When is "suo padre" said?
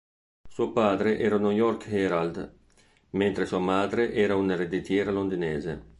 0.49-1.19